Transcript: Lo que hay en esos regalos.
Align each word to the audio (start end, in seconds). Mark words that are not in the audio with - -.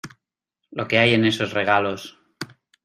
Lo 0.71 0.87
que 0.87 0.97
hay 0.97 1.13
en 1.13 1.25
esos 1.25 1.53
regalos. 1.53 2.17